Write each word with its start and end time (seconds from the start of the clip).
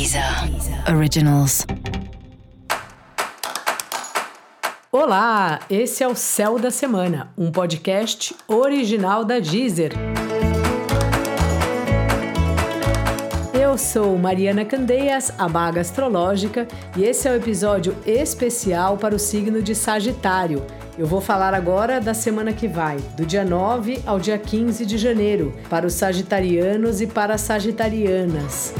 Deezer 0.00 0.24
Originals. 0.96 1.66
Olá, 4.90 5.60
esse 5.68 6.02
é 6.02 6.08
o 6.08 6.14
Céu 6.14 6.58
da 6.58 6.70
Semana, 6.70 7.30
um 7.36 7.52
podcast 7.52 8.34
original 8.48 9.26
da 9.26 9.38
Deezer. 9.38 9.92
Eu 13.52 13.76
sou 13.76 14.16
Mariana 14.16 14.64
Candeias, 14.64 15.34
a 15.36 15.46
Baga 15.46 15.82
Astrológica, 15.82 16.66
e 16.96 17.04
esse 17.04 17.28
é 17.28 17.32
o 17.32 17.34
um 17.34 17.36
episódio 17.36 17.94
especial 18.06 18.96
para 18.96 19.14
o 19.14 19.18
signo 19.18 19.62
de 19.62 19.74
Sagitário. 19.74 20.64
Eu 20.96 21.06
vou 21.06 21.20
falar 21.20 21.52
agora 21.52 22.00
da 22.00 22.14
semana 22.14 22.54
que 22.54 22.66
vai, 22.66 22.96
do 23.18 23.26
dia 23.26 23.44
9 23.44 24.02
ao 24.06 24.18
dia 24.18 24.38
15 24.38 24.86
de 24.86 24.96
janeiro, 24.96 25.54
para 25.68 25.86
os 25.86 25.92
sagitarianos 25.92 27.02
e 27.02 27.06
para 27.06 27.34
as 27.34 27.42
sagitarianas. 27.42 28.72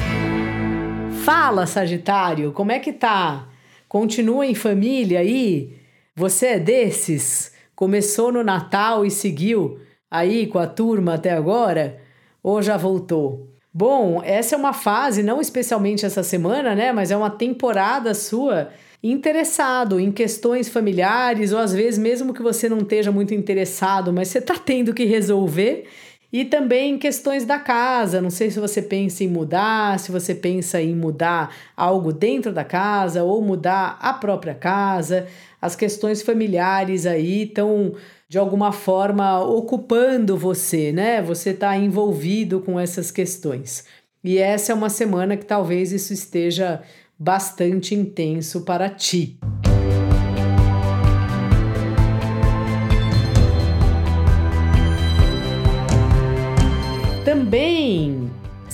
Fala, 1.25 1.67
Sagitário, 1.67 2.51
como 2.51 2.73
é 2.73 2.79
que 2.79 2.95
tá? 2.95 3.47
Continua 3.87 4.47
em 4.47 4.55
família 4.55 5.21
aí? 5.21 5.77
Você 6.17 6.47
é 6.47 6.59
desses? 6.59 7.53
Começou 7.77 8.33
no 8.33 8.43
Natal 8.43 9.05
e 9.05 9.11
seguiu 9.11 9.79
aí 10.11 10.47
com 10.47 10.59
a 10.59 10.67
turma 10.67 11.15
até 11.15 11.33
agora? 11.33 12.01
Ou 12.43 12.63
já 12.63 12.79
voltou? 12.79 13.49
Bom, 13.73 14.23
essa 14.25 14.55
é 14.55 14.59
uma 14.59 14.73
fase, 14.73 15.23
não 15.23 15.43
especialmente 15.43 16.07
essa 16.07 16.23
semana, 16.23 16.75
né? 16.75 16.91
Mas 16.91 17.11
é 17.11 17.17
uma 17.17 17.31
temporada 17.31 18.15
sua 18.15 18.71
interessado 19.03 20.01
em 20.01 20.11
questões 20.11 20.69
familiares, 20.69 21.53
ou 21.53 21.59
às 21.59 21.73
vezes, 21.73 21.99
mesmo 21.99 22.33
que 22.33 22.43
você 22.43 22.69
não 22.69 22.79
esteja 22.79 23.13
muito 23.13 23.35
interessado, 23.35 24.13
mas 24.13 24.29
você 24.29 24.39
está 24.39 24.55
tendo 24.55 24.95
que 24.95 25.05
resolver. 25.05 25.87
E 26.33 26.45
também 26.45 26.97
questões 26.97 27.45
da 27.45 27.59
casa. 27.59 28.21
Não 28.21 28.31
sei 28.31 28.51
se 28.51 28.61
você 28.61 28.81
pensa 28.81 29.25
em 29.25 29.29
mudar, 29.29 29.99
se 29.99 30.13
você 30.13 30.35
pensa 30.35 30.81
em 30.81 30.95
mudar 30.95 31.55
algo 31.77 32.13
dentro 32.13 32.53
da 32.53 32.65
casa 32.65 33.25
ou 33.25 33.43
mudar 33.43 33.99
a 34.01 34.13
própria 34.13 34.55
casa. 34.55 35.27
As 35.61 35.75
questões 35.75 36.23
familiares 36.23 37.05
aí 37.05 37.43
estão 37.43 37.95
de 38.29 38.39
alguma 38.39 38.71
forma 38.71 39.43
ocupando 39.43 40.37
você, 40.37 40.93
né? 40.93 41.21
Você 41.21 41.51
está 41.51 41.77
envolvido 41.77 42.61
com 42.61 42.79
essas 42.79 43.11
questões. 43.11 43.85
E 44.23 44.39
essa 44.39 44.71
é 44.71 44.75
uma 44.75 44.91
semana 44.91 45.37
que 45.37 45.45
talvez 45.45 45.91
isso 45.93 46.13
esteja 46.13 46.83
bastante 47.19 47.95
intenso 47.95 48.61
para 48.63 48.89
ti. 48.89 49.39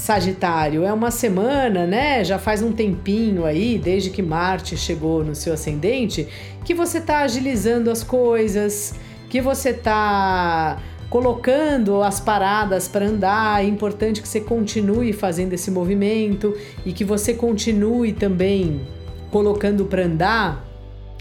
Sagitário, 0.06 0.84
é 0.84 0.92
uma 0.92 1.10
semana, 1.10 1.84
né? 1.84 2.22
Já 2.22 2.38
faz 2.38 2.62
um 2.62 2.70
tempinho 2.70 3.44
aí, 3.44 3.76
desde 3.76 4.08
que 4.08 4.22
Marte 4.22 4.76
chegou 4.76 5.24
no 5.24 5.34
seu 5.34 5.52
ascendente, 5.52 6.28
que 6.64 6.72
você 6.72 6.98
está 6.98 7.22
agilizando 7.22 7.90
as 7.90 8.04
coisas, 8.04 8.94
que 9.28 9.40
você 9.40 9.70
está 9.70 10.80
colocando 11.10 12.04
as 12.04 12.20
paradas 12.20 12.86
para 12.86 13.04
andar. 13.04 13.64
É 13.64 13.66
importante 13.66 14.22
que 14.22 14.28
você 14.28 14.40
continue 14.40 15.12
fazendo 15.12 15.54
esse 15.54 15.72
movimento 15.72 16.56
e 16.84 16.92
que 16.92 17.04
você 17.04 17.34
continue 17.34 18.12
também 18.12 18.86
colocando 19.32 19.86
para 19.86 20.04
andar 20.04 20.64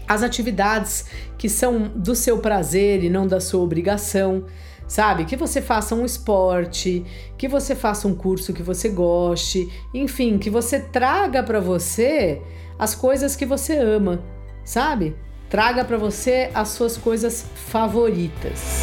as 0.06 0.22
atividades 0.22 1.06
que 1.36 1.48
são 1.48 1.90
do 1.92 2.14
seu 2.14 2.38
prazer 2.38 3.02
e 3.02 3.10
não 3.10 3.26
da 3.26 3.40
sua 3.40 3.62
obrigação. 3.62 4.44
Sabe? 4.88 5.24
Que 5.24 5.36
você 5.36 5.60
faça 5.60 5.94
um 5.94 6.04
esporte, 6.04 7.04
que 7.36 7.48
você 7.48 7.74
faça 7.74 8.06
um 8.06 8.14
curso 8.14 8.52
que 8.52 8.62
você 8.62 8.88
goste, 8.88 9.68
enfim, 9.92 10.38
que 10.38 10.48
você 10.48 10.78
traga 10.78 11.42
para 11.42 11.60
você 11.60 12.40
as 12.78 12.94
coisas 12.94 13.34
que 13.34 13.44
você 13.44 13.76
ama, 13.76 14.22
sabe? 14.64 15.16
Traga 15.48 15.84
para 15.84 15.96
você 15.96 16.50
as 16.54 16.68
suas 16.68 16.96
coisas 16.96 17.46
favoritas. 17.54 18.82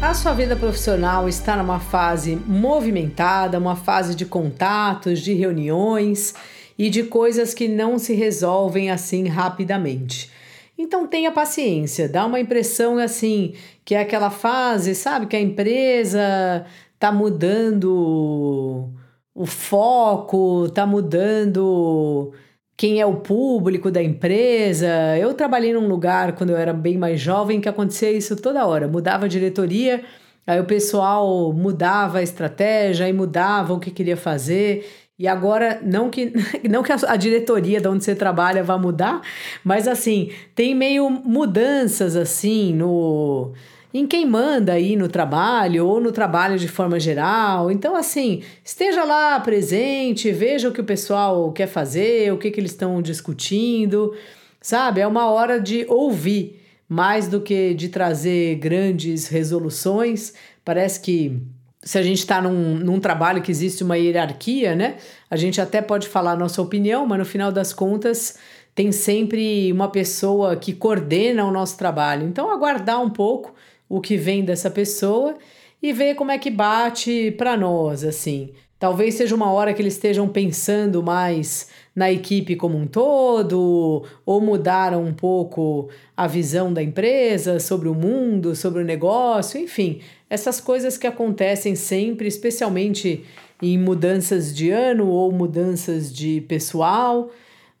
A 0.00 0.14
sua 0.14 0.32
vida 0.32 0.54
profissional 0.54 1.28
está 1.28 1.56
numa 1.56 1.80
fase 1.80 2.36
movimentada, 2.46 3.58
uma 3.58 3.74
fase 3.74 4.14
de 4.14 4.24
contatos, 4.24 5.20
de 5.20 5.34
reuniões 5.34 6.34
e 6.78 6.88
de 6.88 7.02
coisas 7.02 7.52
que 7.52 7.66
não 7.66 7.98
se 7.98 8.14
resolvem 8.14 8.90
assim 8.90 9.26
rapidamente. 9.26 10.30
Então 10.78 11.08
tenha 11.08 11.32
paciência, 11.32 12.08
dá 12.08 12.24
uma 12.24 12.38
impressão 12.38 12.98
assim 12.98 13.54
que 13.84 13.96
é 13.96 14.00
aquela 14.00 14.30
fase, 14.30 14.94
sabe, 14.94 15.26
que 15.26 15.34
a 15.34 15.40
empresa 15.40 16.64
está 16.94 17.10
mudando 17.10 18.88
o 19.34 19.44
foco, 19.46 20.66
está 20.66 20.86
mudando 20.86 22.32
quem 22.76 23.00
é 23.00 23.06
o 23.06 23.16
público 23.16 23.90
da 23.90 24.02
empresa. 24.02 24.86
Eu 25.18 25.34
trabalhei 25.34 25.72
num 25.72 25.88
lugar 25.88 26.34
quando 26.36 26.50
eu 26.50 26.56
era 26.56 26.72
bem 26.72 26.96
mais 26.96 27.20
jovem 27.20 27.60
que 27.60 27.68
acontecia 27.68 28.12
isso 28.12 28.36
toda 28.36 28.64
hora, 28.66 28.86
mudava 28.86 29.24
a 29.24 29.28
diretoria, 29.28 30.04
aí 30.46 30.60
o 30.60 30.64
pessoal 30.64 31.52
mudava 31.52 32.18
a 32.18 32.22
estratégia 32.22 33.08
e 33.08 33.12
mudava 33.12 33.74
o 33.74 33.80
que 33.80 33.90
queria 33.90 34.16
fazer. 34.16 34.86
E 35.18 35.26
agora, 35.26 35.80
não 35.82 36.08
que, 36.08 36.32
não 36.70 36.82
que 36.82 36.92
a, 36.92 37.16
diretoria 37.16 37.80
de 37.80 37.88
onde 37.88 38.04
você 38.04 38.14
trabalha 38.14 38.62
vá 38.62 38.78
mudar, 38.78 39.20
mas 39.64 39.88
assim, 39.88 40.30
tem 40.54 40.74
meio 40.74 41.10
mudanças 41.10 42.14
assim 42.14 42.72
no 42.72 43.52
em 43.92 44.06
quem 44.06 44.26
manda 44.26 44.74
aí 44.74 44.94
no 44.96 45.08
trabalho 45.08 45.86
ou 45.86 45.98
no 45.98 46.12
trabalho 46.12 46.58
de 46.58 46.68
forma 46.68 47.00
geral. 47.00 47.70
Então, 47.70 47.96
assim, 47.96 48.42
esteja 48.62 49.02
lá 49.02 49.40
presente, 49.40 50.30
veja 50.30 50.68
o 50.68 50.72
que 50.72 50.80
o 50.80 50.84
pessoal 50.84 51.50
quer 51.52 51.66
fazer, 51.66 52.30
o 52.32 52.36
que, 52.36 52.50
que 52.50 52.60
eles 52.60 52.72
estão 52.72 53.00
discutindo, 53.00 54.14
sabe? 54.60 55.00
É 55.00 55.06
uma 55.06 55.30
hora 55.30 55.58
de 55.58 55.86
ouvir 55.88 56.60
mais 56.86 57.28
do 57.28 57.40
que 57.40 57.72
de 57.72 57.88
trazer 57.88 58.56
grandes 58.56 59.26
resoluções. 59.26 60.34
Parece 60.64 61.00
que 61.00 61.40
se 61.82 61.98
a 61.98 62.02
gente 62.02 62.18
está 62.18 62.40
num, 62.40 62.74
num 62.74 63.00
trabalho 63.00 63.40
que 63.40 63.50
existe 63.50 63.84
uma 63.84 63.96
hierarquia, 63.96 64.74
né? 64.74 64.96
A 65.30 65.36
gente 65.36 65.60
até 65.60 65.80
pode 65.80 66.08
falar 66.08 66.32
a 66.32 66.36
nossa 66.36 66.60
opinião, 66.60 67.06
mas 67.06 67.18
no 67.18 67.24
final 67.24 67.52
das 67.52 67.72
contas 67.72 68.36
tem 68.74 68.92
sempre 68.92 69.72
uma 69.72 69.88
pessoa 69.90 70.56
que 70.56 70.72
coordena 70.72 71.44
o 71.44 71.50
nosso 71.50 71.76
trabalho. 71.76 72.26
Então, 72.26 72.50
aguardar 72.50 73.02
um 73.02 73.10
pouco 73.10 73.54
o 73.88 74.00
que 74.00 74.16
vem 74.16 74.44
dessa 74.44 74.70
pessoa 74.70 75.36
e 75.82 75.92
ver 75.92 76.14
como 76.14 76.30
é 76.30 76.38
que 76.38 76.50
bate 76.50 77.32
para 77.32 77.56
nós, 77.56 78.04
assim. 78.04 78.52
Talvez 78.78 79.14
seja 79.14 79.34
uma 79.34 79.50
hora 79.50 79.74
que 79.74 79.82
eles 79.82 79.94
estejam 79.94 80.28
pensando 80.28 81.02
mais 81.02 81.68
na 81.94 82.12
equipe 82.12 82.54
como 82.54 82.78
um 82.78 82.86
todo, 82.86 84.04
ou 84.24 84.40
mudaram 84.40 85.02
um 85.02 85.12
pouco 85.12 85.88
a 86.16 86.28
visão 86.28 86.72
da 86.72 86.80
empresa 86.80 87.58
sobre 87.58 87.88
o 87.88 87.94
mundo, 87.94 88.54
sobre 88.54 88.80
o 88.80 88.84
negócio, 88.84 89.60
enfim, 89.60 90.00
essas 90.30 90.60
coisas 90.60 90.96
que 90.96 91.08
acontecem 91.08 91.74
sempre, 91.74 92.28
especialmente 92.28 93.24
em 93.60 93.76
mudanças 93.76 94.54
de 94.54 94.70
ano 94.70 95.08
ou 95.08 95.32
mudanças 95.32 96.12
de 96.12 96.40
pessoal. 96.42 97.30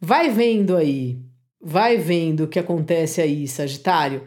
Vai 0.00 0.30
vendo 0.30 0.76
aí, 0.76 1.16
vai 1.60 1.96
vendo 1.96 2.44
o 2.44 2.48
que 2.48 2.58
acontece 2.58 3.20
aí, 3.20 3.46
Sagitário 3.46 4.22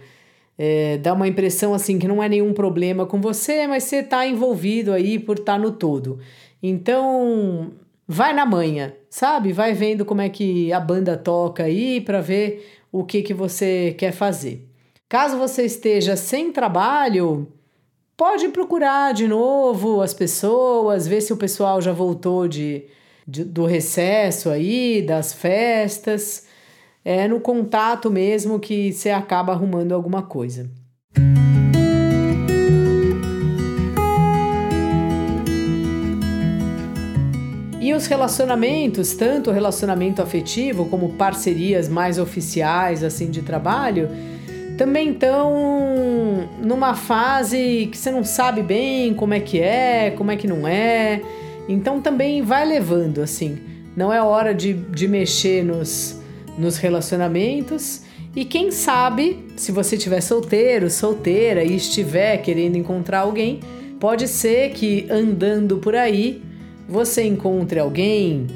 é, 0.64 1.00
dá 1.00 1.14
uma 1.14 1.28
impressão 1.28 1.74
assim 1.74 1.98
que 1.98 2.08
não 2.08 2.22
é 2.22 2.30
nenhum 2.30 2.53
problema 2.53 3.03
com 3.03 3.20
você, 3.20 3.66
mas 3.66 3.84
você 3.86 3.96
está 3.96 4.28
envolvido 4.28 4.94
aí 4.94 5.18
por 5.18 5.40
estar 5.40 5.53
tá 5.53 5.59
no 5.59 5.72
todo. 5.72 6.20
Então, 6.61 7.72
vai 8.07 8.33
na 8.33 8.45
manhã, 8.45 8.94
sabe? 9.09 9.51
Vai 9.53 9.73
vendo 9.73 10.05
como 10.05 10.22
é 10.22 10.29
que 10.29 10.72
a 10.72 10.79
banda 10.79 11.17
toca 11.17 11.63
aí 11.63 12.01
para 12.01 12.22
ver 12.22 12.81
o 12.91 13.03
que, 13.03 13.22
que 13.22 13.33
você 13.33 13.95
quer 13.97 14.11
fazer. 14.11 14.67
Caso 15.09 15.38
você 15.38 15.66
esteja 15.66 16.16
sem 16.16 16.51
trabalho, 16.51 17.51
pode 18.16 18.47
procurar 18.49 19.13
de 19.13 19.27
novo 19.27 20.01
as 20.01 20.13
pessoas, 20.13 21.08
ver 21.08 21.22
se 21.22 21.34
o 21.34 21.37
pessoal 21.37 21.81
já 21.81 21.91
voltou 21.91 22.47
de, 22.47 22.85
de 23.28 23.43
do 23.43 23.66
recesso 23.66 24.49
aí, 24.49 25.02
das 25.02 25.34
festas 25.34 26.47
é 27.03 27.28
no 27.28 27.40
contato 27.40 28.09
mesmo 28.09 28.59
que 28.59 28.91
você 28.93 29.09
acaba 29.09 29.53
arrumando 29.53 29.93
alguma 29.93 30.22
coisa. 30.22 30.69
E 37.81 37.95
os 37.95 38.05
relacionamentos, 38.05 39.16
tanto 39.16 39.49
o 39.49 39.53
relacionamento 39.53 40.22
afetivo 40.22 40.85
como 40.85 41.13
parcerias 41.13 41.89
mais 41.89 42.19
oficiais 42.19 43.03
assim 43.03 43.31
de 43.31 43.41
trabalho, 43.41 44.07
também 44.78 45.13
estão 45.13 46.47
numa 46.61 46.93
fase 46.93 47.89
que 47.91 47.97
você 47.97 48.11
não 48.11 48.23
sabe 48.23 48.61
bem 48.61 49.16
como 49.16 49.33
é 49.33 49.39
que 49.39 49.59
é, 49.59 50.13
como 50.16 50.29
é 50.29 50.35
que 50.35 50.47
não 50.47 50.67
é. 50.67 51.23
Então 51.67 51.99
também 51.99 52.43
vai 52.43 52.63
levando 52.66 53.19
assim. 53.19 53.57
Não 53.97 54.13
é 54.13 54.22
hora 54.22 54.53
de, 54.53 54.73
de 54.73 55.07
mexer 55.07 55.66
nos, 55.66 56.22
nos 56.59 56.78
relacionamentos. 56.78 58.03
E 58.35 58.45
quem 58.45 58.69
sabe, 58.69 59.43
se 59.57 59.72
você 59.72 59.95
estiver 59.95 60.22
solteiro, 60.22 60.87
solteira 60.87 61.63
e 61.63 61.78
estiver 61.78 62.37
querendo 62.37 62.78
encontrar 62.78 63.22
alguém, 63.22 63.59
pode 63.99 64.28
ser 64.28 64.69
que 64.69 65.07
andando 65.09 65.79
por 65.79 65.95
aí 65.95 66.51
você 66.91 67.23
encontre 67.23 67.79
alguém, 67.79 68.47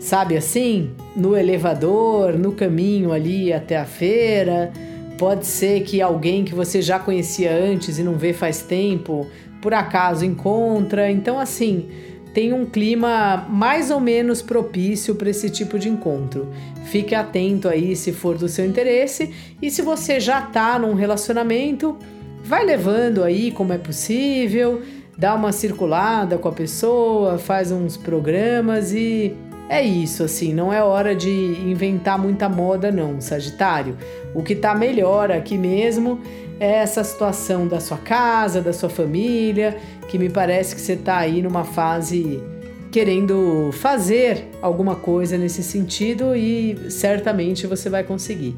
sabe 0.00 0.36
assim, 0.36 0.90
no 1.14 1.36
elevador, 1.36 2.36
no 2.36 2.50
caminho 2.50 3.12
ali 3.12 3.52
até 3.52 3.76
a 3.76 3.84
feira. 3.84 4.72
Pode 5.16 5.46
ser 5.46 5.82
que 5.84 6.02
alguém 6.02 6.44
que 6.44 6.52
você 6.52 6.82
já 6.82 6.98
conhecia 6.98 7.54
antes 7.54 7.96
e 7.96 8.02
não 8.02 8.14
vê 8.14 8.32
faz 8.32 8.62
tempo, 8.62 9.28
por 9.62 9.72
acaso 9.72 10.24
encontra. 10.24 11.08
Então, 11.08 11.38
assim, 11.38 11.88
tem 12.34 12.52
um 12.52 12.66
clima 12.66 13.46
mais 13.48 13.92
ou 13.92 14.00
menos 14.00 14.42
propício 14.42 15.14
para 15.14 15.30
esse 15.30 15.48
tipo 15.48 15.78
de 15.78 15.88
encontro. 15.88 16.48
Fique 16.86 17.14
atento 17.14 17.68
aí 17.68 17.94
se 17.94 18.10
for 18.10 18.36
do 18.36 18.48
seu 18.48 18.66
interesse 18.66 19.32
e 19.62 19.70
se 19.70 19.82
você 19.82 20.18
já 20.18 20.40
está 20.40 20.80
num 20.80 20.94
relacionamento, 20.94 21.96
vai 22.42 22.64
levando 22.64 23.22
aí 23.22 23.52
como 23.52 23.72
é 23.72 23.78
possível, 23.78 24.82
dá 25.16 25.34
uma 25.34 25.52
circulada 25.52 26.38
com 26.38 26.48
a 26.48 26.52
pessoa, 26.52 27.38
faz 27.38 27.70
uns 27.70 27.96
programas 27.96 28.92
e 28.92 29.34
é 29.68 29.82
isso, 29.82 30.22
assim, 30.22 30.52
não 30.52 30.72
é 30.72 30.82
hora 30.82 31.14
de 31.14 31.30
inventar 31.30 32.18
muita 32.18 32.48
moda, 32.48 32.92
não, 32.92 33.20
Sagitário. 33.20 33.96
O 34.34 34.42
que 34.42 34.54
tá 34.54 34.74
melhor 34.74 35.30
aqui 35.30 35.56
mesmo 35.56 36.20
é 36.60 36.74
essa 36.74 37.02
situação 37.02 37.66
da 37.66 37.80
sua 37.80 37.96
casa, 37.96 38.60
da 38.60 38.72
sua 38.72 38.90
família, 38.90 39.76
que 40.08 40.18
me 40.18 40.28
parece 40.28 40.74
que 40.74 40.80
você 40.80 40.96
tá 40.96 41.16
aí 41.16 41.40
numa 41.40 41.64
fase 41.64 42.42
querendo 42.92 43.70
fazer 43.72 44.48
alguma 44.62 44.94
coisa 44.94 45.36
nesse 45.36 45.62
sentido 45.62 46.36
e 46.36 46.90
certamente 46.90 47.66
você 47.66 47.88
vai 47.88 48.04
conseguir. 48.04 48.54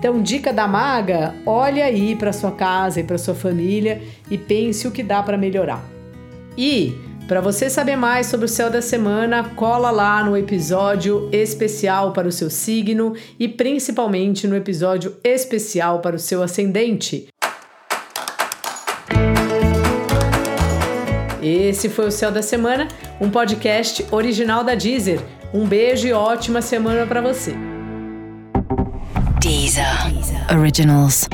Então, 0.00 0.22
dica 0.22 0.50
da 0.50 0.66
maga: 0.66 1.34
olhe 1.44 1.82
aí 1.82 2.16
para 2.16 2.32
sua 2.32 2.50
casa 2.52 3.00
e 3.00 3.04
para 3.04 3.18
sua 3.18 3.34
família 3.34 4.00
e 4.30 4.38
pense 4.38 4.88
o 4.88 4.90
que 4.90 5.02
dá 5.02 5.22
para 5.22 5.36
melhorar. 5.36 5.84
E 6.56 6.94
para 7.28 7.42
você 7.42 7.68
saber 7.68 7.96
mais 7.96 8.26
sobre 8.26 8.46
o 8.46 8.48
céu 8.48 8.70
da 8.70 8.80
semana, 8.80 9.44
cola 9.54 9.90
lá 9.90 10.24
no 10.24 10.34
episódio 10.36 11.28
especial 11.30 12.14
para 12.14 12.26
o 12.26 12.32
seu 12.32 12.48
signo 12.48 13.14
e 13.38 13.46
principalmente 13.46 14.48
no 14.48 14.56
episódio 14.56 15.16
especial 15.22 16.00
para 16.00 16.16
o 16.16 16.18
seu 16.18 16.42
ascendente. 16.42 17.28
Esse 21.42 21.90
foi 21.90 22.08
o 22.08 22.12
Céu 22.12 22.32
da 22.32 22.42
Semana, 22.42 22.88
um 23.20 23.30
podcast 23.30 24.04
original 24.10 24.64
da 24.64 24.74
Deezer. 24.74 25.20
Um 25.52 25.66
beijo 25.66 26.08
e 26.08 26.12
ótima 26.12 26.62
semana 26.62 27.06
para 27.06 27.20
você. 27.20 27.69
Deezer. 29.70 30.50
Originals. 30.50 31.28